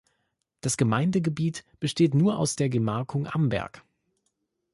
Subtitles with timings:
[0.61, 3.83] Das Gemeindegebiet besteht nur aus der Gemarkung Amberg.